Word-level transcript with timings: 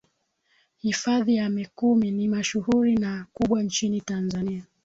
hifadhi 0.77 1.35
ya 1.35 1.49
mikumi 1.49 2.11
ni 2.11 2.27
mashuhuri 2.27 2.97
na 2.97 3.25
kubwa 3.33 3.63
nchini 3.63 4.01
tanzania 4.01 4.63